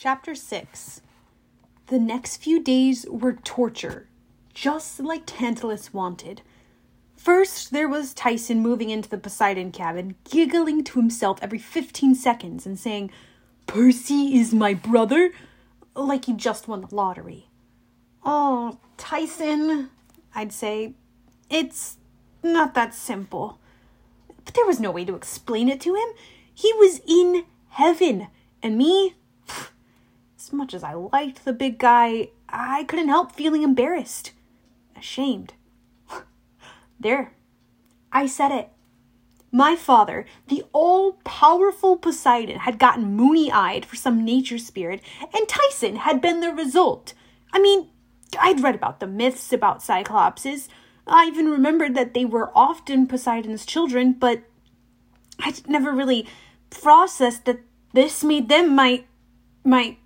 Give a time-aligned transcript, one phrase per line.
[0.00, 1.00] Chapter 6
[1.88, 4.06] The next few days were torture,
[4.54, 6.42] just like Tantalus wanted.
[7.16, 12.64] First, there was Tyson moving into the Poseidon cabin, giggling to himself every 15 seconds
[12.64, 13.10] and saying,
[13.66, 15.32] Percy is my brother,
[15.96, 17.48] like he just won the lottery.
[18.24, 19.90] Oh, Tyson,
[20.32, 20.94] I'd say,
[21.50, 21.96] it's
[22.40, 23.58] not that simple.
[24.44, 26.08] But there was no way to explain it to him.
[26.54, 28.28] He was in heaven,
[28.62, 29.16] and me,
[30.48, 34.32] as much as I liked the big guy, I couldn't help feeling embarrassed,
[34.96, 35.52] ashamed.
[37.00, 37.34] there,
[38.10, 38.70] I said it.
[39.52, 45.02] My father, the all powerful Poseidon, had gotten moony eyed for some nature spirit,
[45.34, 47.12] and Tyson had been the result.
[47.52, 47.90] I mean,
[48.40, 50.68] I'd read about the myths about Cyclopses.
[51.06, 54.44] I even remembered that they were often Poseidon's children, but
[55.38, 56.26] I'd never really
[56.70, 57.60] processed that
[57.92, 59.04] this made them my
[59.64, 59.98] my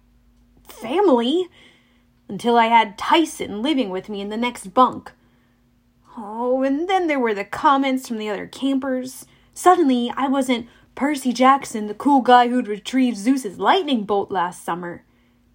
[0.83, 1.49] family
[2.29, 5.13] until I had Tyson living with me in the next bunk.
[6.17, 9.25] Oh, and then there were the comments from the other campers.
[9.55, 15.05] Suddenly, I wasn't Percy Jackson, the cool guy who'd retrieved Zeus's lightning bolt last summer.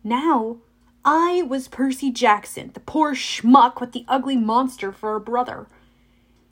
[0.03, 0.57] Now,
[1.05, 5.67] I was Percy Jackson, the poor schmuck with the ugly monster for a brother.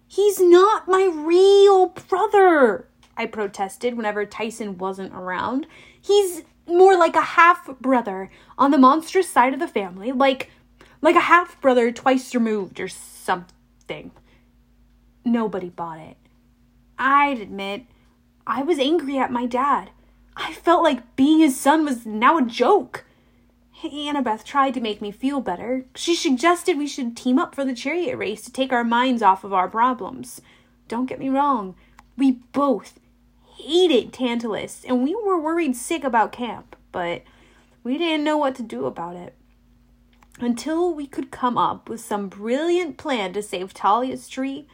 [0.07, 5.67] He's not my real brother, I protested whenever Tyson wasn't around.
[5.99, 10.51] He's more like a half brother on the monstrous side of the family, like
[11.01, 14.11] like a half brother twice removed or something.
[15.23, 16.17] Nobody bought it.
[16.97, 17.83] I'd admit
[18.47, 19.91] I was angry at my dad.
[20.35, 23.05] I felt like being his son was now a joke.
[23.83, 25.85] Annabeth tried to make me feel better.
[25.95, 29.43] She suggested we should team up for the chariot race to take our minds off
[29.43, 30.41] of our problems.
[30.87, 31.75] Don't get me wrong,
[32.17, 32.99] we both
[33.57, 37.23] hated Tantalus, and we were worried sick about camp, but
[37.83, 39.35] we didn't know what to do about it.
[40.39, 44.67] Until we could come up with some brilliant plan to save Thalia's tree,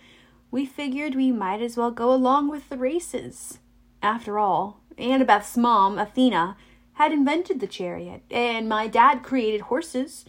[0.50, 3.60] we figured we might as well go along with the races.
[4.02, 6.58] After all, Annabeth's mom, Athena,
[6.94, 10.26] had invented the chariot, and my dad created horses.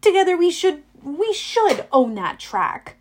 [0.00, 2.96] Together we should we should own that track.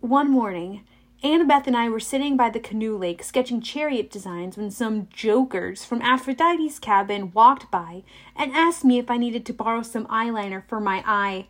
[0.00, 0.84] One morning,
[1.24, 5.84] Annabeth and I were sitting by the canoe lake sketching chariot designs when some jokers
[5.84, 8.02] from Aphrodite's cabin walked by
[8.36, 11.46] and asked me if I needed to borrow some eyeliner for my eye.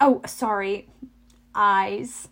[0.00, 0.88] Oh, sorry,
[1.54, 2.28] eyes.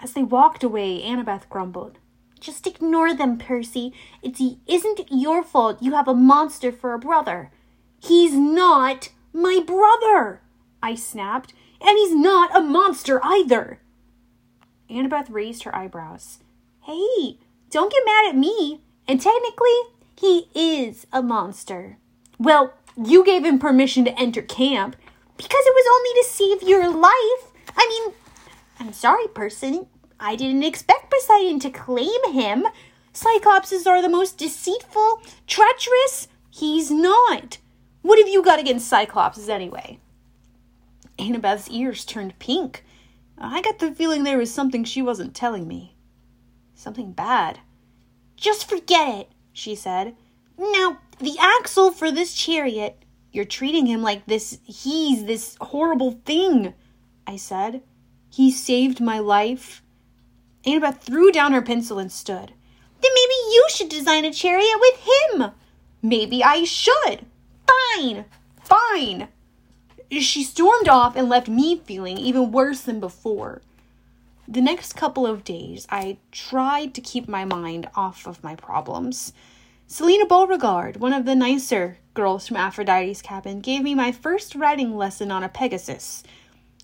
[0.00, 1.98] As they walked away, Annabeth grumbled.
[2.40, 3.92] Just ignore them, Percy.
[4.22, 7.52] It isn't your fault you have a monster for a brother.
[8.02, 10.40] He's not my brother,
[10.82, 13.81] I snapped, and he's not a monster either.
[14.92, 16.38] Annabeth raised her eyebrows.
[16.82, 17.38] Hey,
[17.70, 18.82] don't get mad at me.
[19.08, 19.70] And technically,
[20.18, 21.98] he is a monster.
[22.38, 24.96] Well, you gave him permission to enter camp
[25.36, 27.52] because it was only to save your life.
[27.76, 28.14] I mean,
[28.78, 29.86] I'm sorry, person.
[30.20, 32.66] I didn't expect Poseidon to claim him.
[33.12, 36.28] Cyclopses are the most deceitful, treacherous.
[36.50, 37.58] He's not.
[38.02, 39.98] What have you got against Cyclopses anyway?
[41.18, 42.84] Annabeth's ears turned pink.
[43.42, 45.96] I got the feeling there was something she wasn't telling me.
[46.74, 47.58] Something bad.
[48.36, 50.14] Just forget it, she said.
[50.56, 56.74] Now, the axle for this chariot, you're treating him like this, he's this horrible thing,
[57.26, 57.82] I said.
[58.30, 59.82] He saved my life.
[60.64, 62.52] Annabeth threw down her pencil and stood.
[63.00, 65.50] Then maybe you should design a chariot with him.
[66.00, 67.26] Maybe I should.
[67.66, 68.24] Fine,
[68.62, 69.28] fine.
[70.20, 73.62] She stormed off and left me feeling even worse than before.
[74.46, 79.32] The next couple of days, I tried to keep my mind off of my problems.
[79.88, 84.94] Silena Beauregard, one of the nicer girls from Aphrodite's cabin, gave me my first riding
[84.94, 86.22] lesson on a Pegasus.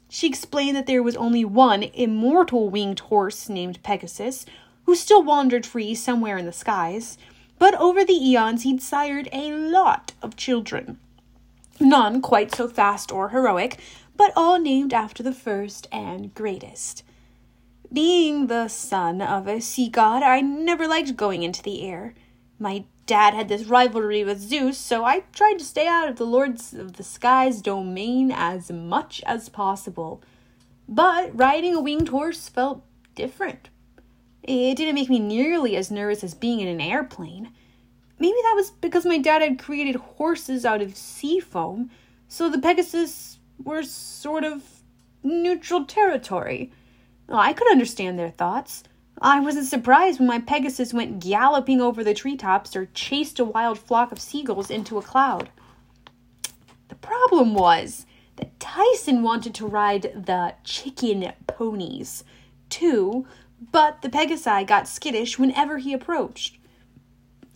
[0.08, 4.46] She explained that there was only one immortal winged horse named Pegasus,
[4.86, 7.18] who still wandered free somewhere in the skies,
[7.58, 10.98] but over the eons he'd sired a lot of children
[11.80, 13.78] none quite so fast or heroic,
[14.16, 17.04] but all named after the first and greatest.
[17.92, 22.14] Being the son of a sea god, I never liked going into the air.
[22.58, 26.26] My dad had this rivalry with Zeus, so I tried to stay out of the
[26.26, 30.22] Lords of the Sky's domain as much as possible.
[30.86, 32.84] But riding a winged horse felt
[33.14, 33.70] different.
[34.42, 37.52] It didn't make me nearly as nervous as being in an airplane.
[38.19, 41.91] Maybe that was because my dad had created horses out of sea foam,
[42.26, 44.62] so the Pegasus were sort of
[45.23, 46.73] neutral territory.
[47.29, 48.82] I could understand their thoughts.
[49.20, 53.79] I wasn't surprised when my Pegasus went galloping over the treetops or chased a wild
[53.79, 55.50] flock of seagulls into a cloud.
[56.88, 58.06] The problem was
[58.37, 62.25] that Tyson wanted to ride the chicken ponies
[62.70, 63.26] too,
[63.73, 66.57] but the Pegasi got skittish whenever he approached.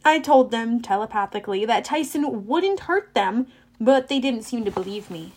[0.05, 3.47] I told them telepathically that Tyson wouldn't hurt them,
[3.81, 5.33] but they didn't seem to believe me.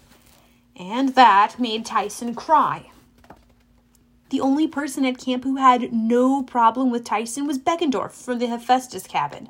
[0.76, 2.92] And that made Tyson cry.
[4.30, 8.48] The only person at camp who had no problem with Tyson was Beckendorf from the
[8.48, 9.50] Hephaestus cabin.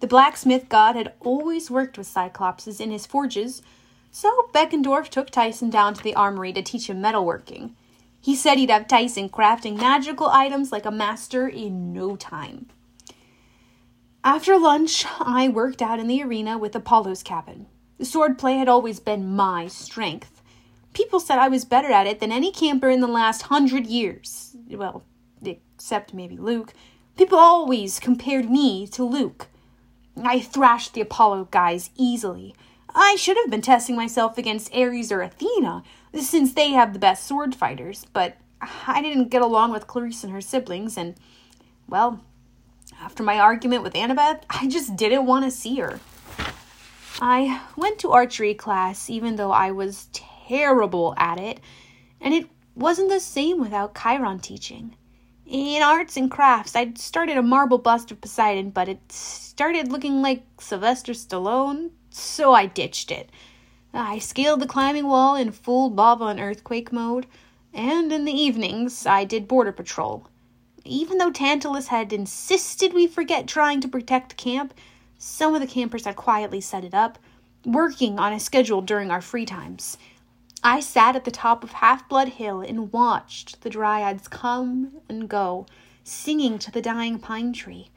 [0.00, 3.62] The blacksmith god had always worked with Cyclopses in his forges,
[4.10, 7.72] so Beckendorf took Tyson down to the armory to teach him metalworking.
[8.20, 12.68] He said he'd have Tyson crafting magical items like a master in no time.
[14.24, 17.66] After lunch, I worked out in the arena with Apollo's cabin.
[18.00, 20.40] Swordplay had always been my strength.
[20.92, 24.56] People said I was better at it than any camper in the last hundred years.
[24.70, 25.02] Well,
[25.44, 26.72] except maybe Luke.
[27.16, 29.48] People always compared me to Luke.
[30.16, 32.54] I thrashed the Apollo guys easily.
[32.94, 35.82] I should have been testing myself against Ares or Athena,
[36.14, 38.36] since they have the best sword fighters, but
[38.86, 41.16] I didn't get along with Clarisse and her siblings, and,
[41.88, 42.20] well,
[43.02, 45.98] after my argument with Annabeth, I just didn't want to see her.
[47.20, 51.60] I went to archery class even though I was terrible at it,
[52.20, 54.96] and it wasn't the same without Chiron teaching.
[55.46, 60.22] In arts and crafts, I'd started a marble bust of Poseidon, but it started looking
[60.22, 63.30] like Sylvester Stallone, so I ditched it.
[63.92, 67.26] I scaled the climbing wall in full Bob on earthquake mode,
[67.74, 70.28] and in the evenings I did border patrol.
[70.84, 74.74] Even though Tantalus had insisted we forget trying to protect camp,
[75.16, 77.18] some of the campers had quietly set it up,
[77.64, 79.96] working on a schedule during our free times.
[80.64, 85.28] I sat at the top of Half Blood Hill and watched the dryads come and
[85.28, 85.66] go,
[86.02, 87.90] singing to the dying pine tree.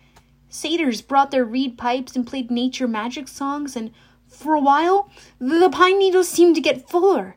[0.50, 3.92] Satyrs brought their reed pipes and played nature magic songs, and
[4.28, 5.10] for a while
[5.40, 7.36] the pine needles seemed to get fuller.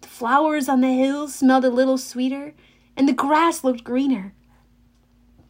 [0.00, 2.54] The flowers on the hills smelled a little sweeter,
[2.96, 4.34] and the grass looked greener.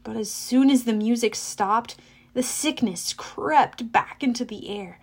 [0.03, 1.97] But as soon as the music stopped,
[2.33, 4.99] the sickness crept back into the air.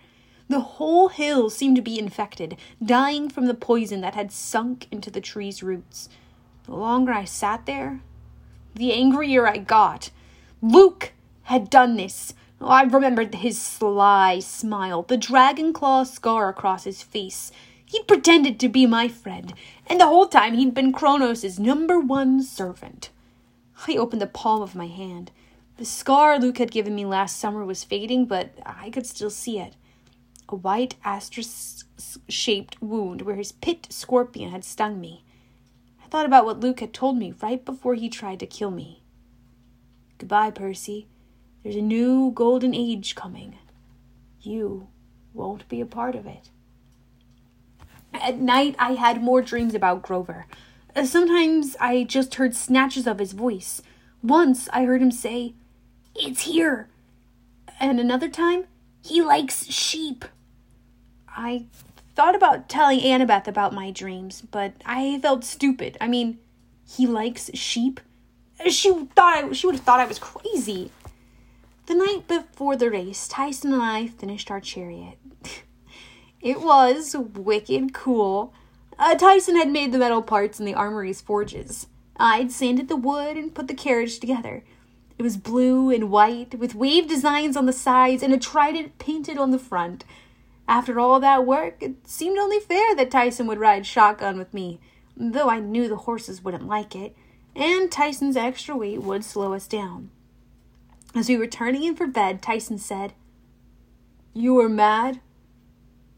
[0.48, 5.10] The whole hill seemed to be infected, dying from the poison that had sunk into
[5.10, 6.08] the tree's roots.
[6.64, 8.00] The longer I sat there,
[8.74, 10.10] the angrier I got.
[10.62, 11.12] Luke
[11.44, 12.34] had done this.
[12.60, 17.52] Oh, I remembered his sly smile, the dragon claw scar across his face.
[17.84, 19.54] He'd pretended to be my friend,
[19.86, 23.10] and the whole time he'd been Kronos' number one servant.
[23.86, 25.30] I opened the palm of my hand.
[25.76, 29.60] The scar Luke had given me last summer was fading, but I could still see
[29.60, 29.76] it.
[30.48, 31.86] A white asterisk
[32.28, 35.22] shaped wound where his pit scorpion had stung me.
[36.02, 39.02] I thought about what Luke had told me right before he tried to kill me.
[40.16, 41.06] Goodbye, Percy.
[41.62, 43.58] There's a new golden age coming.
[44.40, 44.88] You
[45.34, 46.50] won't be a part of it.
[48.12, 50.46] At night, I had more dreams about Grover.
[51.04, 53.82] Sometimes I just heard snatches of his voice.
[54.22, 55.54] Once I heard him say,
[56.14, 56.88] It's here.
[57.80, 58.64] And another time,
[59.02, 60.24] he likes sheep.
[61.28, 61.66] I
[62.16, 65.96] thought about telling Annabeth about my dreams, but I felt stupid.
[66.00, 66.38] I mean,
[66.84, 68.00] he likes sheep.
[68.68, 70.90] She thought I, she would have thought I was crazy.
[71.86, 75.16] The night before the race, Tyson and I finished our chariot.
[76.40, 78.52] it was wicked cool.
[78.98, 81.86] Uh, Tyson had made the metal parts in the armory's forges.
[82.16, 84.64] I'd sanded the wood and put the carriage together.
[85.18, 89.38] It was blue and white, with wave designs on the sides and a trident painted
[89.38, 90.04] on the front.
[90.66, 94.80] After all that work, it seemed only fair that Tyson would ride shotgun with me,
[95.16, 97.16] though I knew the horses wouldn't like it,
[97.54, 100.10] and Tyson's extra weight would slow us down.
[101.14, 103.14] As we were turning in for bed, Tyson said,
[104.34, 105.20] You were mad?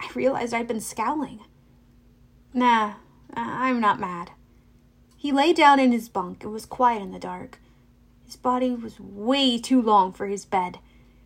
[0.00, 1.40] I realized I'd been scowling.
[2.52, 2.94] Nah,
[3.34, 4.32] I'm not mad.
[5.16, 7.58] He lay down in his bunk and was quiet in the dark.
[8.24, 10.78] His body was way too long for his bed.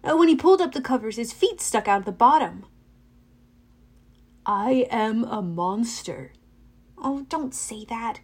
[0.02, 2.66] Uh, when he pulled up the covers, his feet stuck out of the bottom.
[4.45, 6.33] I am a monster.
[6.99, 8.21] Oh, don't say that.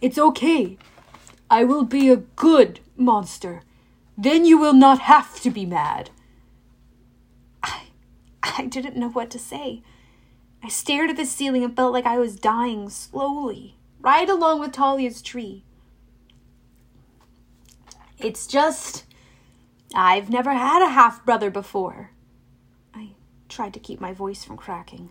[0.00, 0.78] It's okay.
[1.50, 3.62] I will be a good monster.
[4.16, 6.10] Then you will not have to be mad.
[7.62, 7.82] I,
[8.42, 9.82] I didn't know what to say.
[10.62, 14.72] I stared at the ceiling and felt like I was dying slowly, right along with
[14.72, 15.64] Thalia's tree.
[18.18, 19.04] It's just,
[19.94, 22.10] I've never had a half brother before.
[22.94, 23.10] I
[23.48, 25.10] tried to keep my voice from cracking.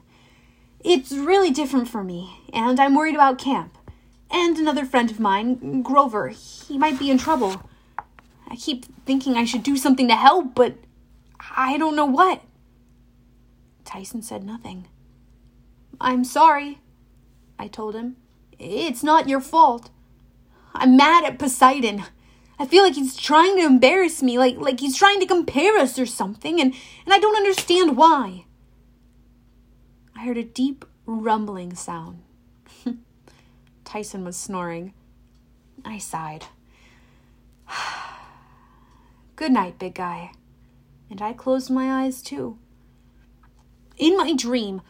[0.81, 3.77] It's really different for me, and I'm worried about camp.
[4.31, 7.67] And another friend of mine, Grover, he might be in trouble.
[8.47, 10.75] I keep thinking I should do something to help, but
[11.39, 12.43] I don't know what.
[13.83, 14.87] Tyson said nothing.
[16.01, 16.79] I'm sorry,
[17.57, 18.15] I told him.
[18.57, 19.89] It's not your fault.
[20.73, 22.03] I'm mad at Poseidon.
[22.57, 25.97] I feel like he's trying to embarrass me, like like he's trying to compare us
[25.97, 26.73] or something, and,
[27.05, 28.45] and I don't understand why.
[30.15, 32.21] I heard a deep rumbling sound.
[33.85, 34.93] Tyson was snoring.
[35.85, 36.45] I sighed.
[39.37, 40.31] Good night, big guy.
[41.09, 42.57] And I closed my eyes too.
[43.97, 44.81] In my dream,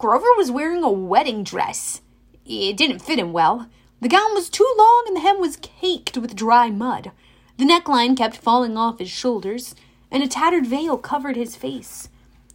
[0.00, 2.00] Grover was wearing a wedding dress.
[2.46, 3.68] It didn't fit him well.
[4.00, 7.12] The gown was too long and the hem was caked with dry mud.
[7.58, 9.74] The neckline kept falling off his shoulders,
[10.10, 12.08] and a tattered veil covered his face.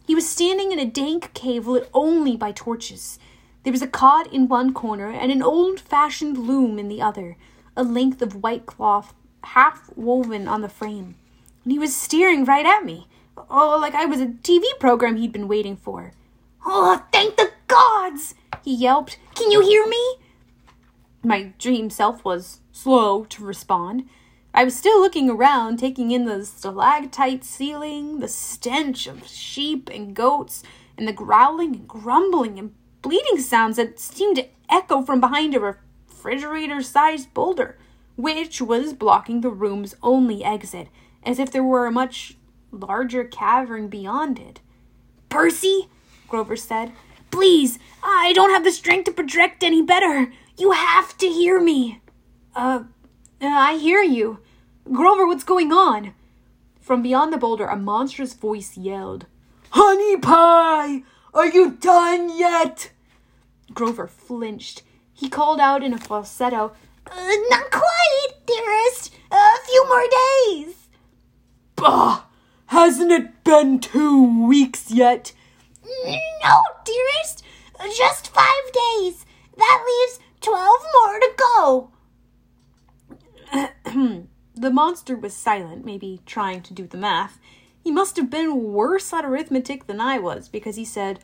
[0.08, 3.20] He was standing in a dank cave lit only by torches.
[3.62, 7.36] There was a cot in one corner and an old fashioned loom in the other,
[7.76, 11.14] a length of white cloth half woven on the frame.
[11.62, 13.06] And he was staring right at me,
[13.48, 16.12] oh, like I was a TV program he'd been waiting for.
[16.68, 18.34] Oh, thank the gods!
[18.64, 19.18] he yelped.
[19.36, 20.16] Can you hear me?
[21.22, 24.08] My dream self was slow to respond.
[24.52, 30.14] I was still looking around, taking in the stalactite ceiling, the stench of sheep and
[30.14, 30.64] goats,
[30.98, 35.60] and the growling and grumbling and bleeding sounds that seemed to echo from behind a
[35.60, 37.78] refrigerator sized boulder,
[38.16, 40.88] which was blocking the room's only exit,
[41.22, 42.36] as if there were a much
[42.72, 44.60] larger cavern beyond it.
[45.28, 45.88] Percy,
[46.28, 46.92] Grover said,
[47.30, 50.32] please, I don't have the strength to project any better.
[50.58, 52.00] You have to hear me.
[52.54, 52.84] Uh,
[53.40, 54.38] I hear you.
[54.90, 56.14] Grover, what's going on?
[56.80, 59.26] From beyond the boulder, a monstrous voice yelled,
[59.70, 61.02] Honey Pie!
[61.34, 62.92] Are you done yet?
[63.74, 64.82] Grover flinched.
[65.12, 66.72] He called out in a falsetto,
[67.10, 69.14] uh, Not quite, dearest.
[69.30, 70.06] A few more
[70.64, 70.74] days.
[71.74, 72.22] Bah!
[72.66, 75.32] Hasn't it been two weeks yet?
[76.42, 77.42] No, dearest.
[77.96, 79.24] Just five days.
[79.56, 81.90] That leaves twelve more to go.
[84.54, 87.38] the monster was silent, maybe trying to do the math.
[87.82, 91.20] He must have been worse at arithmetic than I was, because he said,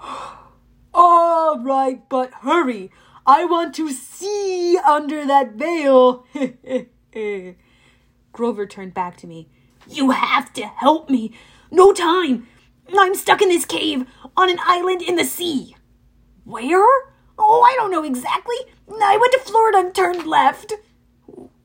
[0.94, 2.90] All right, but hurry.
[3.26, 6.24] I want to see under that veil.
[8.32, 9.48] Grover turned back to me.
[9.86, 11.32] You have to help me.
[11.70, 12.48] No time.
[12.96, 15.76] I'm stuck in this cave on an island in the sea.
[16.44, 16.86] Where?
[17.38, 18.56] Oh, I don't know exactly.
[19.02, 20.72] I went to Florida and turned left.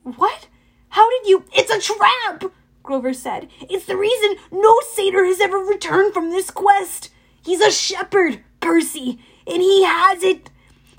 [0.03, 0.48] What?
[0.89, 1.46] How did you?
[1.53, 2.51] It's a trap!
[2.84, 3.48] Grover said.
[3.62, 7.10] It's the reason no satyr has ever returned from this quest.
[7.44, 10.50] He's a shepherd, Percy, and he has it.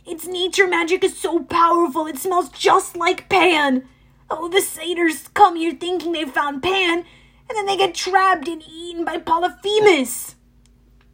[0.07, 3.87] Its nature magic is so powerful it smells just like Pan.
[4.31, 7.05] Oh, the satyrs come here thinking they've found Pan,
[7.49, 10.37] and then they get trapped and eaten by Polyphemus.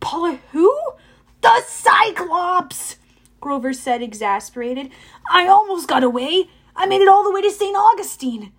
[0.01, 0.77] Poly who?
[1.41, 2.97] The Cyclops!
[3.41, 4.91] Grover said, exasperated.
[5.31, 6.49] I almost got away.
[6.77, 7.77] I made it all the way to St.
[7.77, 8.53] Augustine.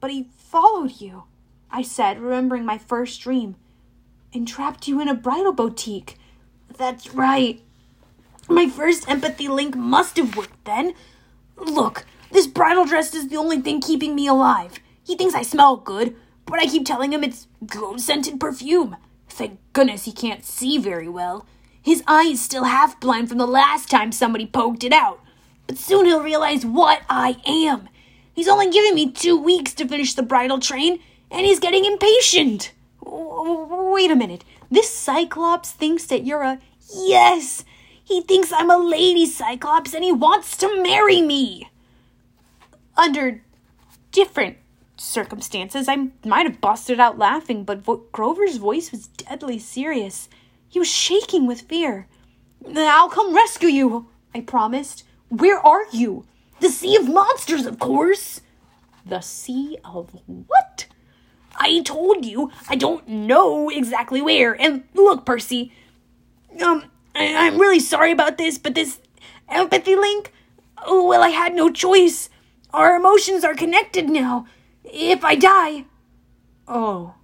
[0.00, 1.24] But he followed you,
[1.70, 3.56] I said, remembering my first dream,
[4.32, 6.18] and trapped you in a bridal boutique.
[6.76, 7.62] That's right.
[8.48, 10.92] My first empathy link must have worked then.
[11.56, 14.78] Look, this bridal dress is the only thing keeping me alive.
[15.02, 18.96] He thinks I smell good, but I keep telling him it's gold scented perfume.
[19.28, 21.46] Thank goodness he can't see very well.
[21.82, 25.20] His eye is still half blind from the last time somebody poked it out.
[25.66, 27.88] But soon he'll realize what I am.
[28.34, 32.72] He's only giving me two weeks to finish the bridal train, and he's getting impatient.
[33.02, 34.44] Wait a minute.
[34.70, 36.58] This Cyclops thinks that you're a.
[36.94, 37.64] Yes!
[38.02, 41.70] He thinks I'm a lady Cyclops and he wants to marry me!
[42.96, 43.42] Under
[44.12, 44.58] different
[45.04, 50.28] circumstances, I might have busted out laughing, but Vo- Grover's voice was deadly serious.
[50.68, 52.06] He was shaking with fear.
[52.76, 55.04] I'll come rescue you, I promised.
[55.28, 56.24] Where are you?
[56.60, 58.40] The Sea of Monsters, of course.
[59.06, 60.86] The Sea of what?
[61.56, 64.60] I told you I don't know exactly where.
[64.60, 65.72] And look, Percy,
[66.62, 66.84] um,
[67.14, 68.98] I- am really sorry about this, but this
[69.48, 70.32] empathy link,
[70.84, 72.28] oh, well, I had no choice.
[72.72, 74.46] Our emotions are connected now.
[74.84, 75.86] If I die.
[76.68, 77.14] Oh,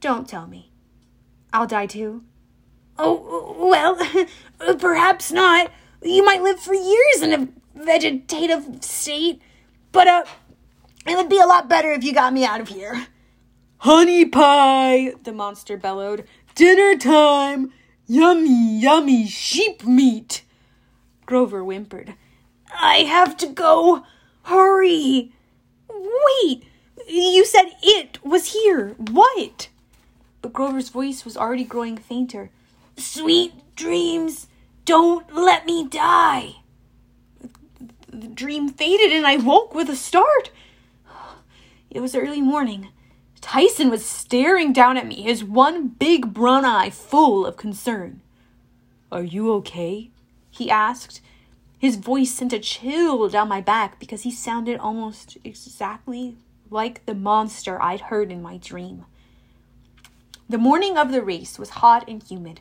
[0.00, 0.70] don't tell me.
[1.52, 2.24] I'll die too.
[2.98, 3.96] Oh, well,
[4.78, 5.70] perhaps not.
[6.02, 9.40] You might live for years in a vegetative state,
[9.92, 10.24] but, uh,
[11.06, 13.06] it would be a lot better if you got me out of here.
[13.78, 16.26] Honey pie, the monster bellowed.
[16.54, 17.72] Dinner time!
[18.06, 20.42] Yummy, yummy sheep meat!
[21.26, 22.14] Grover whimpered.
[22.72, 24.04] I have to go.
[24.44, 25.32] Hurry!
[25.88, 26.64] Wait!
[27.08, 28.94] You said it was here.
[28.98, 29.68] What?
[30.42, 32.50] But Grover's voice was already growing fainter.
[32.96, 34.46] Sweet dreams,
[34.84, 36.56] don't let me die.
[38.08, 40.50] The dream faded and I woke with a start.
[41.90, 42.88] It was early morning.
[43.40, 48.20] Tyson was staring down at me, his one big brown eye full of concern.
[49.12, 50.10] Are you okay?
[50.50, 51.20] he asked.
[51.78, 56.36] His voice sent a chill down my back because he sounded almost exactly
[56.70, 59.04] like the monster I'd heard in my dream.
[60.48, 62.60] The morning of the race was hot and humid.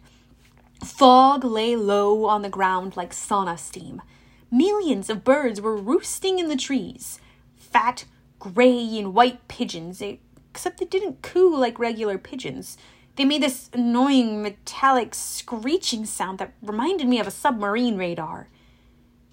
[0.84, 4.02] Fog lay low on the ground like sauna steam.
[4.52, 7.20] Millions of birds were roosting in the trees.
[7.58, 8.06] Fat,
[8.40, 12.78] gray, and white pigeons except they didn't coo like regular pigeons.
[13.16, 18.48] They made this annoying metallic screeching sound that reminded me of a submarine radar.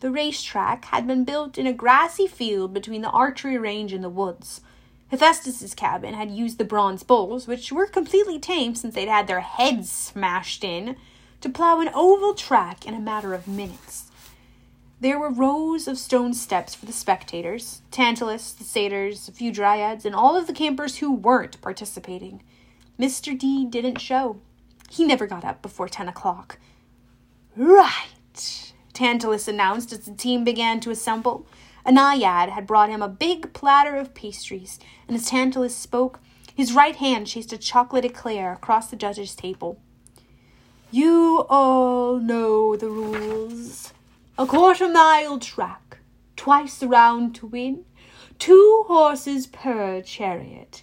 [0.01, 4.09] The racetrack had been built in a grassy field between the archery range and the
[4.09, 4.63] woods.
[5.09, 9.41] Hephaestus's cabin had used the bronze bulls, which were completely tame since they'd had their
[9.41, 10.97] heads smashed in,
[11.41, 14.11] to plow an oval track in a matter of minutes.
[15.01, 20.05] There were rows of stone steps for the spectators Tantalus, the satyrs, a few dryads,
[20.05, 22.43] and all of the campers who weren't participating.
[22.99, 23.39] Mr.
[23.39, 24.41] D didn't show.
[24.91, 26.59] He never got up before ten o'clock.
[27.57, 31.47] Right, Tantalus announced as the team began to assemble.
[31.85, 36.21] A naiad had brought him a big platter of pastries, and as Tantalus spoke,
[36.55, 39.81] his right hand chased a chocolate eclair across the judges' table.
[40.91, 43.93] You all know the rules.
[44.37, 45.99] A quarter mile track,
[46.37, 47.85] twice around to win,
[48.39, 50.83] two horses per chariot.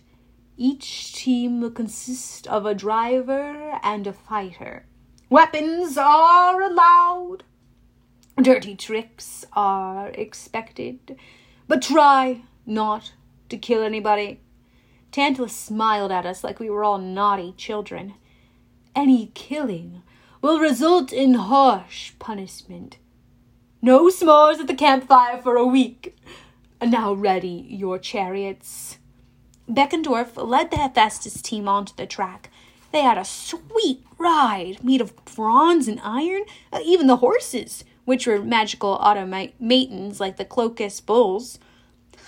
[0.56, 4.86] Each team will consist of a driver and a fighter.
[5.30, 7.44] Weapons are allowed.
[8.42, 11.18] Dirty tricks are expected,
[11.68, 13.14] but try not
[13.50, 14.40] to kill anybody.
[15.12, 18.14] Tantalus smiled at us like we were all naughty children.
[18.96, 20.04] Any killing
[20.42, 22.98] will result in harsh punishment.
[23.82, 26.16] No s'mores at the campfire for a week.
[26.80, 29.00] Now ready your chariots.
[29.68, 32.52] Beckendorf led the Hephaestus team onto the track.
[32.92, 38.26] They had a sweet ride made of bronze and iron, uh, even the horses, which
[38.26, 41.60] were magical automatons like the Colchis bulls.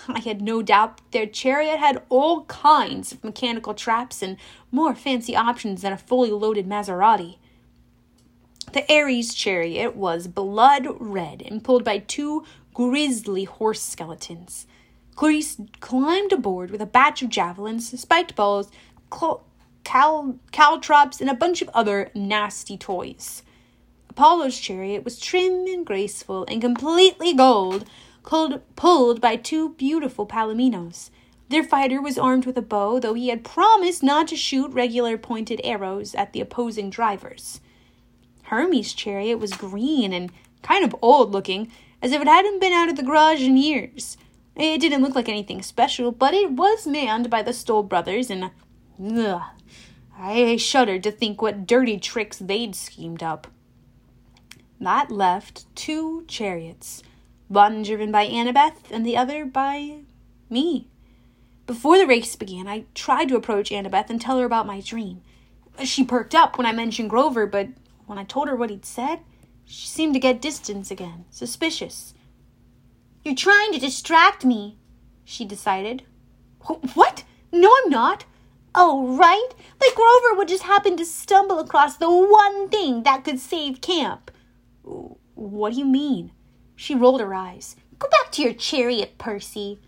[0.08, 4.36] I had no doubt their chariot had all kinds of mechanical traps and
[4.70, 7.38] more fancy options than a fully loaded Maserati.
[8.74, 14.66] The Ares chariot was blood red and pulled by two grisly horse skeletons.
[15.16, 18.70] Clarisse climbed aboard with a batch of javelins, spiked balls,
[19.10, 19.44] cal-
[19.84, 23.42] cal- caltrops, and a bunch of other nasty toys.
[24.10, 27.84] Apollo's chariot was trim and graceful and completely gold,
[28.24, 31.10] pulled, by two beautiful palominos.
[31.48, 35.16] Their fighter was armed with a bow, though he had promised not to shoot regular
[35.16, 37.60] pointed arrows at the opposing drivers.
[38.42, 41.70] Hermes' chariot was green and kind of old looking,
[42.02, 44.16] as if it hadn't been out of the garage in years.
[44.56, 48.50] It didn't look like anything special, but it was manned by the Stoll brothers, and
[49.00, 49.42] ugh,
[50.18, 53.46] I shuddered to think what dirty tricks they'd schemed up.
[54.80, 57.02] That left two chariots,
[57.48, 60.00] one driven by Annabeth and the other by
[60.48, 60.88] me.
[61.66, 65.20] Before the race began, I tried to approach Annabeth and tell her about my dream.
[65.84, 67.68] She perked up when I mentioned Grover, but
[68.06, 69.20] when I told her what he'd said,
[69.66, 72.14] she seemed to get distance again, suspicious.
[73.22, 74.78] You're trying to distract me,
[75.24, 76.04] she decided.
[76.94, 77.24] What?
[77.52, 78.24] No, I'm not.
[78.74, 79.48] Oh, right?
[79.80, 84.30] Like Grover would just happen to stumble across the one thing that could save camp.
[84.82, 86.32] What do you mean?
[86.76, 87.76] She rolled her eyes.
[87.98, 89.78] Go back to your chariot, Percy.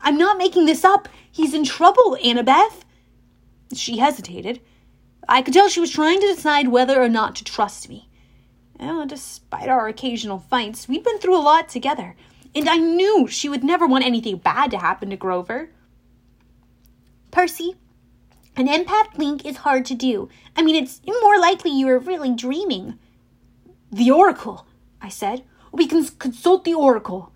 [0.00, 1.08] I'm not making this up.
[1.30, 2.82] He's in trouble, Annabeth.
[3.72, 4.60] She hesitated.
[5.28, 8.08] I could tell she was trying to decide whether or not to trust me.
[8.78, 12.16] Well, despite our occasional fights, we'd been through a lot together,
[12.54, 15.70] and I knew she would never want anything bad to happen to Grover.
[17.30, 17.76] Percy,
[18.56, 20.28] an empath link is hard to do.
[20.56, 22.98] I mean, it's more likely you are really dreaming.
[23.94, 24.66] The Oracle,
[25.00, 25.44] I said.
[25.70, 27.30] We can consult the Oracle.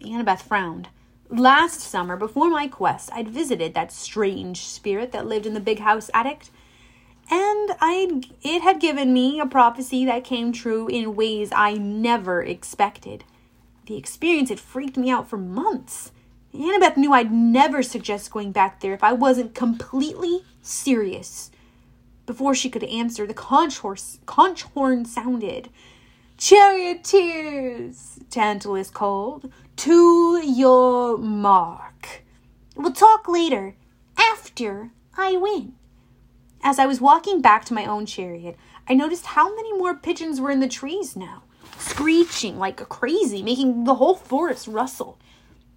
[0.00, 0.88] Annabeth frowned.
[1.28, 5.78] Last summer, before my quest, I'd visited that strange spirit that lived in the big
[5.78, 6.46] house attic
[7.30, 12.42] and I it had given me a prophecy that came true in ways I never
[12.42, 13.22] expected.
[13.86, 16.10] The experience had freaked me out for months.
[16.52, 21.52] Annabeth knew I'd never suggest going back there if I wasn't completely serious.
[22.26, 25.68] Before she could answer, the conch, horse, conch horn sounded.
[26.38, 32.24] Charioteers, Tantalus called, to your mark.
[32.76, 33.76] We'll talk later,
[34.18, 35.74] after I win.
[36.62, 38.56] As I was walking back to my own chariot,
[38.88, 41.42] I noticed how many more pigeons were in the trees now,
[41.78, 45.18] screeching like crazy, making the whole forest rustle.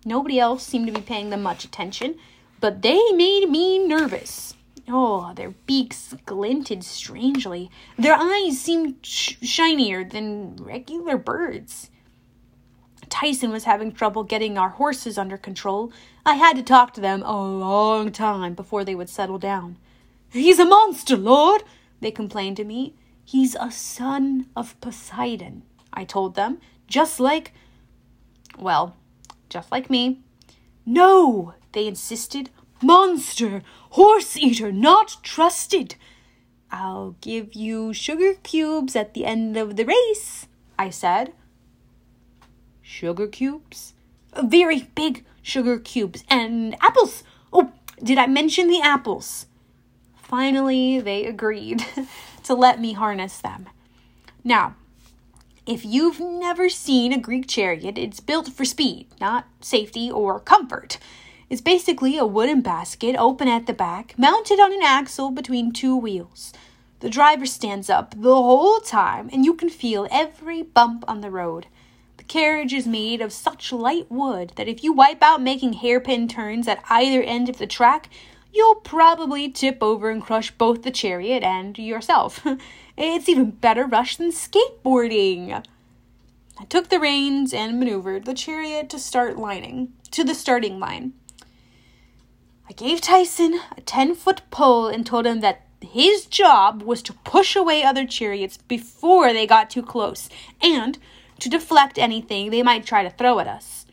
[0.06, 2.16] Nobody else seemed to be paying them much attention,
[2.60, 4.54] but they made me nervous.
[4.90, 7.70] Oh, their beaks glinted strangely.
[7.98, 11.90] Their eyes seemed sh- shinier than regular birds.
[13.10, 15.92] Tyson was having trouble getting our horses under control.
[16.26, 19.78] I had to talk to them a long time before they would settle down.
[20.30, 21.64] He's a monster, Lord,
[22.02, 22.96] they complained to me.
[23.24, 27.54] He's a son of Poseidon, I told them, just like,
[28.58, 28.96] well,
[29.50, 30.22] just like me.
[30.86, 32.50] No, they insisted.
[32.82, 35.96] Monster, horse eater, not trusted.
[36.72, 41.34] I'll give you sugar cubes at the end of the race, I said.
[42.82, 43.94] Sugar cubes?
[44.44, 47.24] Very big sugar cubes and apples.
[47.52, 47.72] Oh,
[48.04, 49.48] did I mention the apples?
[50.16, 51.86] Finally, they agreed
[52.44, 53.68] to let me harness them.
[54.44, 54.76] Now,
[55.66, 60.98] if you've never seen a Greek chariot, it's built for speed, not safety or comfort.
[61.50, 65.96] It's basically a wooden basket open at the back, mounted on an axle between two
[65.96, 66.52] wheels.
[67.00, 71.32] The driver stands up the whole time, and you can feel every bump on the
[71.32, 71.68] road.
[72.18, 76.28] The carriage is made of such light wood that if you wipe out making hairpin
[76.28, 78.10] turns at either end of the track,
[78.52, 82.46] you'll probably tip over and crush both the chariot and yourself.
[82.98, 85.64] it's even better rush than skateboarding.
[86.60, 91.14] I took the reins and maneuvered the chariot to start lining to the starting line.
[92.70, 97.14] I gave Tyson a 10 foot pole and told him that his job was to
[97.14, 100.28] push away other chariots before they got too close
[100.62, 100.98] and
[101.40, 103.86] to deflect anything they might try to throw at us.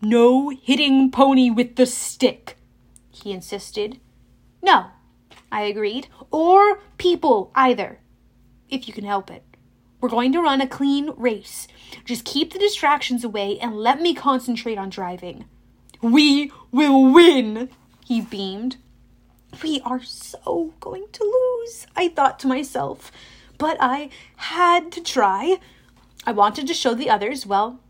[0.00, 2.56] No hitting pony with the stick,
[3.10, 3.98] he insisted.
[4.62, 4.86] No,
[5.50, 7.98] I agreed, or people either,
[8.68, 9.42] if you can help it.
[10.00, 11.66] We're going to run a clean race.
[12.04, 15.46] Just keep the distractions away and let me concentrate on driving.
[16.02, 17.70] We will win,
[18.06, 18.76] he beamed.
[19.64, 23.10] We are so going to lose, I thought to myself.
[23.58, 25.58] But I had to try.
[26.24, 27.80] I wanted to show the others, well,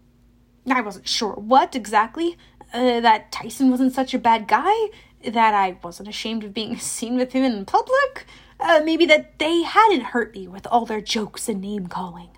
[0.67, 2.39] I wasn't sure what exactly,
[2.73, 4.89] uh, that Tyson wasn't such a bad guy,
[5.23, 8.25] that I wasn't ashamed of being seen with him in public,
[8.59, 12.31] uh, maybe that they hadn't hurt me with all their jokes and name calling.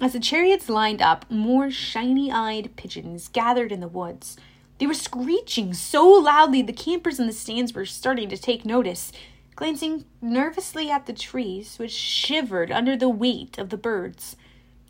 [0.00, 4.38] As the chariots lined up, more shiny eyed pigeons gathered in the woods.
[4.78, 9.10] They were screeching so loudly the campers in the stands were starting to take notice,
[9.56, 14.36] glancing nervously at the trees, which shivered under the weight of the birds.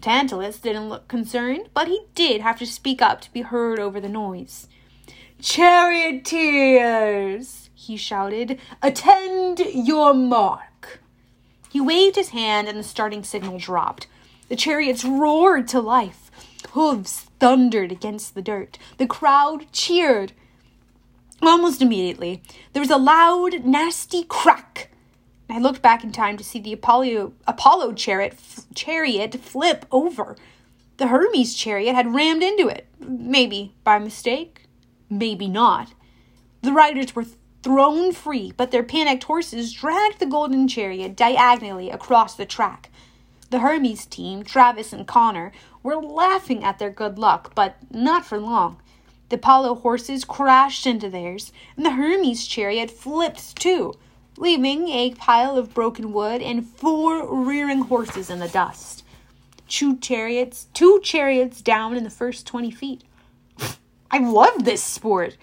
[0.00, 4.00] Tantalus didn't look concerned, but he did have to speak up to be heard over
[4.00, 4.68] the noise.
[5.40, 11.00] Charioteers, he shouted, attend your mark.
[11.70, 14.06] He waved his hand and the starting signal dropped.
[14.48, 16.30] The chariots roared to life.
[16.70, 18.78] Hooves thundered against the dirt.
[18.98, 20.32] The crowd cheered.
[21.40, 24.90] Almost immediately, there was a loud, nasty crack
[25.50, 30.36] I looked back in time to see the Apollo, Apollo chariot, f- chariot flip over.
[30.98, 32.86] The Hermes chariot had rammed into it.
[33.00, 34.66] Maybe by mistake,
[35.08, 35.94] maybe not.
[36.60, 37.24] The riders were
[37.62, 42.90] thrown free, but their panicked horses dragged the golden chariot diagonally across the track.
[43.50, 45.52] The Hermes team, Travis and Connor,
[45.88, 48.76] were laughing at their good luck, but not for long.
[49.30, 53.94] The Apollo horses crashed into theirs, and the Hermes chariot flipped too
[54.38, 59.04] leaving a pile of broken wood and four rearing horses in the dust.
[59.68, 63.02] Two chariots, two chariots down in the first 20 feet.
[64.10, 65.36] I love this sport.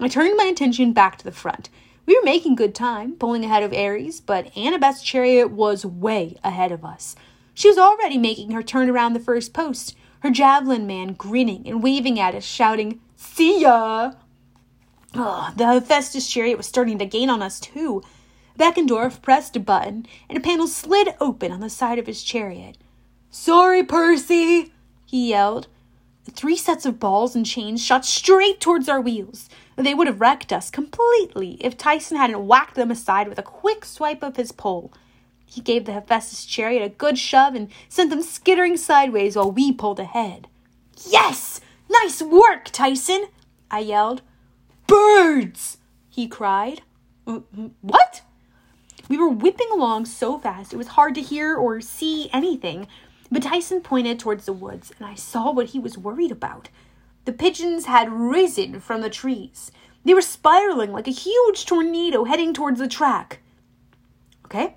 [0.00, 1.68] I turned my attention back to the front.
[2.06, 6.72] We were making good time, pulling ahead of Ares, but Annabeth's chariot was way ahead
[6.72, 7.14] of us.
[7.58, 11.82] She was already making her turn around the first post, her javelin man grinning and
[11.82, 14.12] waving at us, shouting, See ya!
[15.12, 18.04] Oh, the Hephaestus chariot was starting to gain on us, too.
[18.56, 22.78] Beckendorf pressed a button, and a panel slid open on the side of his chariot.
[23.28, 24.72] Sorry, Percy,
[25.04, 25.66] he yelled.
[26.30, 29.50] Three sets of balls and chains shot straight towards our wheels.
[29.74, 33.84] They would have wrecked us completely if Tyson hadn't whacked them aside with a quick
[33.84, 34.92] swipe of his pole.
[35.50, 39.72] He gave the Hephaestus chariot a good shove and sent them skittering sideways while we
[39.72, 40.46] pulled ahead.
[41.08, 41.60] Yes!
[41.88, 43.28] Nice work, Tyson!
[43.70, 44.20] I yelled.
[44.86, 45.78] Birds!
[46.10, 46.82] he cried.
[47.80, 48.22] What?
[49.08, 52.86] We were whipping along so fast it was hard to hear or see anything,
[53.30, 56.68] but Tyson pointed towards the woods, and I saw what he was worried about.
[57.24, 59.70] The pigeons had risen from the trees.
[60.04, 63.40] They were spiraling like a huge tornado heading towards the track.
[64.44, 64.76] Okay,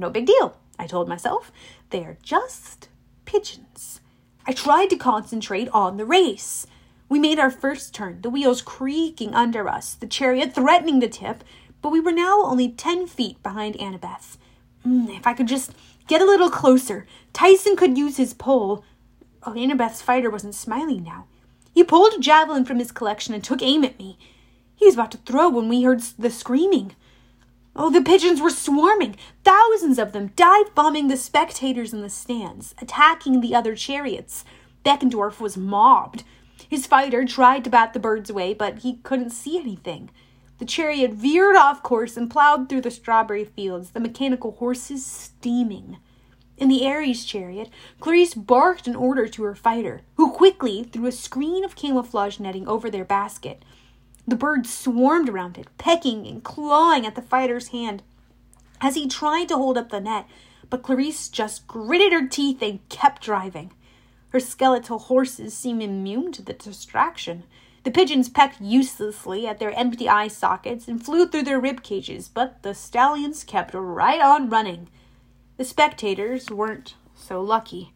[0.00, 1.52] no big deal, I told myself.
[1.90, 2.88] They're just
[3.24, 4.00] pigeons.
[4.46, 6.66] I tried to concentrate on the race.
[7.08, 11.44] We made our first turn, the wheels creaking under us, the chariot threatening to tip,
[11.82, 14.36] but we were now only ten feet behind Annabeth.
[14.86, 15.72] Mm, if I could just
[16.06, 18.84] get a little closer, Tyson could use his pole.
[19.42, 21.26] Oh, Annabeth's fighter wasn't smiling now.
[21.74, 24.18] He pulled a javelin from his collection and took aim at me.
[24.74, 26.94] He was about to throw when we heard the screaming.
[27.76, 32.74] Oh, the pigeons were swarming, thousands of them, dive bombing the spectators in the stands,
[32.80, 34.44] attacking the other chariots.
[34.84, 36.24] Beckendorf was mobbed.
[36.68, 40.10] His fighter tried to bat the birds away, but he couldn't see anything.
[40.58, 45.96] The chariot veered off course and plowed through the strawberry fields, the mechanical horses steaming.
[46.58, 51.12] In the Ares chariot, Clarisse barked an order to her fighter, who quickly threw a
[51.12, 53.62] screen of camouflage netting over their basket.
[54.30, 58.04] The birds swarmed around it, pecking and clawing at the fighter's hand
[58.80, 60.24] as he tried to hold up the net,
[60.70, 63.72] but Clarisse just gritted her teeth and kept driving.
[64.28, 67.42] Her skeletal horses seemed immune to the distraction.
[67.82, 72.28] The pigeons pecked uselessly at their empty eye sockets and flew through their rib cages,
[72.28, 74.88] but the stallions kept right on running.
[75.56, 77.92] The spectators weren't so lucky.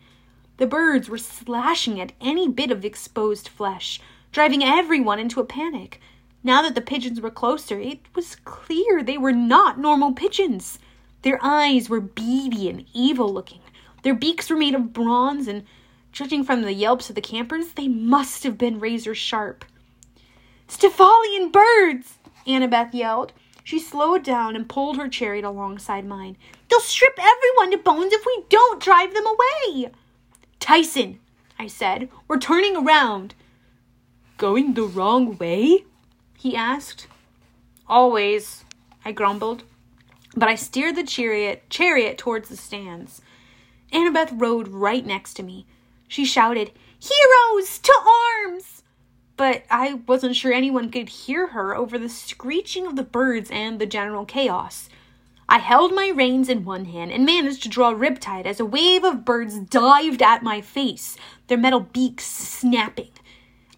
[0.56, 4.00] The birds were slashing at any bit of exposed flesh,
[4.32, 6.00] driving everyone into a panic.
[6.44, 10.78] Now that the pigeons were closer, it was clear they were not normal pigeons.
[11.22, 13.60] Their eyes were beady and evil looking.
[14.02, 15.64] Their beaks were made of bronze and
[16.14, 19.64] Judging from the yelps of the campers, they must have been razor sharp.
[20.68, 22.18] Stymphalian birds!
[22.46, 23.32] Annabeth yelled.
[23.64, 26.36] She slowed down and pulled her chariot alongside mine.
[26.70, 29.90] They'll strip everyone to bones if we don't drive them away.
[30.60, 31.18] Tyson,
[31.58, 33.34] I said, we're turning around.
[34.36, 35.84] Going the wrong way?
[36.44, 37.06] He asked.
[37.88, 38.66] Always,
[39.02, 39.64] I grumbled.
[40.36, 43.22] But I steered the chariot, chariot towards the stands.
[43.90, 45.64] Annabeth rode right next to me.
[46.06, 47.94] She shouted, Heroes to
[48.44, 48.82] arms!
[49.38, 53.78] But I wasn't sure anyone could hear her over the screeching of the birds and
[53.78, 54.90] the general chaos.
[55.48, 59.02] I held my reins in one hand and managed to draw Riptide as a wave
[59.02, 63.12] of birds dived at my face, their metal beaks snapping.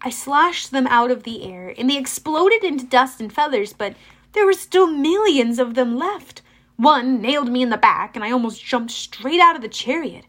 [0.01, 3.95] I slashed them out of the air, and they exploded into dust and feathers, but
[4.33, 6.41] there were still millions of them left.
[6.75, 10.25] One nailed me in the back, and I almost jumped straight out of the chariot.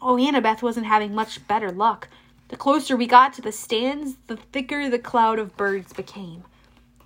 [0.00, 2.08] Oh, Annabeth wasn't having much better luck.
[2.48, 6.44] The closer we got to the stands, the thicker the cloud of birds became.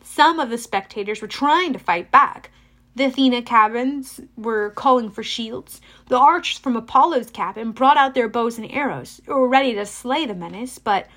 [0.03, 2.51] Some of the spectators were trying to fight back.
[2.95, 5.81] The Athena cabins were calling for shields.
[6.09, 10.27] The archers from Apollo's cabin brought out their bows and arrows, were ready to slay
[10.27, 11.09] the menace, but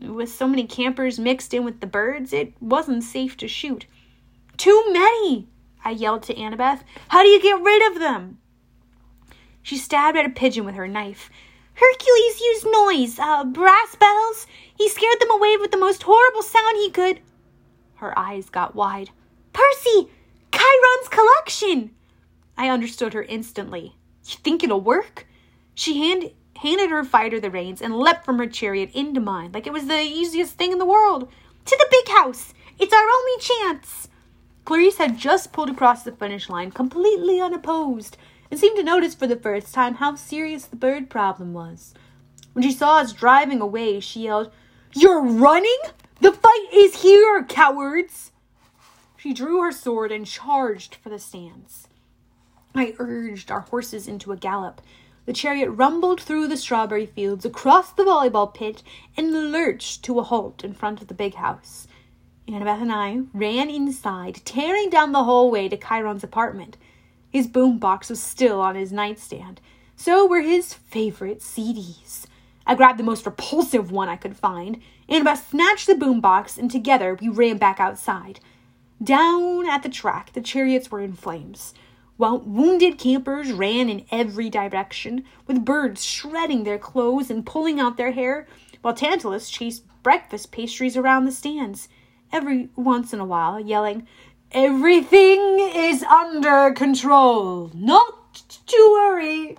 [0.00, 3.86] with so many campers mixed in with the birds, it wasn't safe to shoot.
[4.56, 5.48] Too many!
[5.84, 6.80] I yelled to Annabeth.
[7.08, 8.38] How do you get rid of them?
[9.62, 11.30] She stabbed at a pigeon with her knife.
[11.74, 14.46] Hercules used noise, uh, brass bells.
[14.76, 17.20] He scared them away with the most horrible sound he could.
[17.96, 19.10] Her eyes got wide.
[19.52, 20.08] Percy!
[20.52, 21.90] Chiron's collection!
[22.56, 23.94] I understood her instantly.
[24.24, 25.26] You think it'll work?
[25.74, 29.66] She hand, handed her fighter the reins and leapt from her chariot into mine like
[29.66, 31.28] it was the easiest thing in the world.
[31.64, 32.54] To the big house!
[32.78, 34.08] It's our only chance!
[34.64, 38.16] Clarisse had just pulled across the finish line, completely unopposed
[38.50, 41.94] and seemed to notice for the first time how serious the bird problem was.
[42.52, 44.50] When she saw us driving away, she yelled,
[44.94, 45.78] You're running?
[46.20, 48.32] The fight is here, cowards!
[49.16, 51.88] She drew her sword and charged for the stands.
[52.74, 54.80] I urged our horses into a gallop.
[55.28, 58.80] The chariot rumbled through the strawberry fields, across the volleyball pitch,
[59.14, 61.86] and lurched to a halt in front of the big house.
[62.48, 66.78] Annabeth and I ran inside, tearing down the hallway to Chiron's apartment.
[67.28, 69.60] His boombox was still on his nightstand.
[69.96, 72.24] So were his favorite CDs.
[72.66, 77.18] I grabbed the most repulsive one I could find, Annabeth snatched the boombox, and together
[77.20, 78.40] we ran back outside.
[79.04, 81.74] Down at the track, the chariots were in flames,
[82.18, 87.96] while wounded campers ran in every direction, with birds shredding their clothes and pulling out
[87.96, 88.46] their hair,
[88.82, 91.88] while Tantalus chased breakfast pastries around the stands,
[92.30, 94.06] every once in a while yelling,
[94.52, 97.70] Everything is under control.
[97.74, 99.58] Not to worry.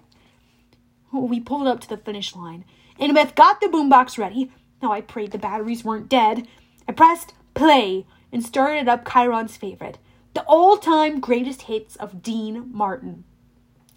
[1.14, 2.66] We pulled up to the finish line.
[3.00, 4.52] Annabeth got the boombox ready.
[4.82, 6.48] Now I prayed the batteries weren't dead.
[6.88, 10.00] I pressed play and started up Chiron's favorite,
[10.34, 13.24] the all-time greatest hits of Dean Martin.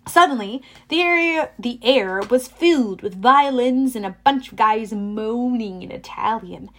[0.06, 5.82] Suddenly, the area the air was filled with violins and a bunch of guys moaning
[5.82, 6.70] in Italian.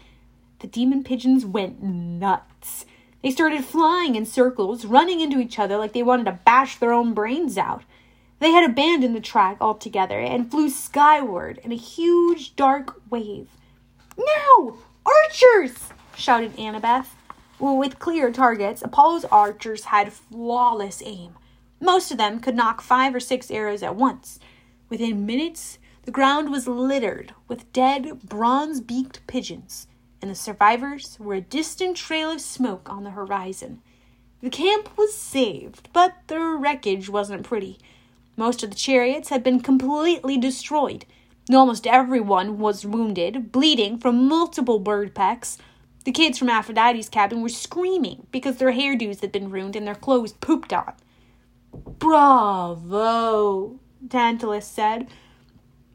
[0.59, 2.85] The demon pigeons went nuts.
[3.21, 6.91] They started flying in circles, running into each other like they wanted to bash their
[6.91, 7.83] own brains out.
[8.39, 13.47] They had abandoned the track altogether and flew skyward in a huge dark wave.
[14.17, 14.75] Now!
[15.05, 15.89] Archers!
[16.17, 17.07] shouted Annabeth.
[17.59, 21.35] With clear targets, Apollo's archers had flawless aim.
[21.79, 24.39] Most of them could nock five or six arrows at once.
[24.89, 29.87] Within minutes, the ground was littered with dead, bronze beaked pigeons,
[30.21, 33.81] and the survivors were a distant trail of smoke on the horizon.
[34.41, 37.79] The camp was saved, but the wreckage wasn't pretty.
[38.35, 41.05] Most of the chariots had been completely destroyed.
[41.53, 45.57] Almost everyone was wounded, bleeding from multiple bird pecks.
[46.03, 49.95] The kids from Aphrodite's cabin were screaming because their hairdos had been ruined and their
[49.95, 50.93] clothes pooped on.
[51.99, 55.07] Bravo, Tantalus said.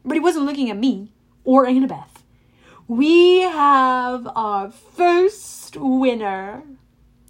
[0.04, 1.12] But he wasn't looking at me
[1.44, 2.22] or Annabeth.
[2.86, 6.62] We have our first winner.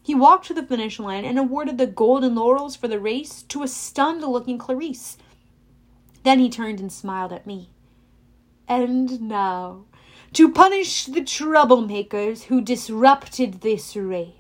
[0.05, 3.64] He walked to the finish line and awarded the golden laurels for the race to
[3.64, 5.17] a stunned looking Clarisse.
[6.23, 7.71] Then he turned and smiled at me.
[8.69, 9.85] And now,
[10.35, 14.38] to punish the troublemakers who disrupted this race,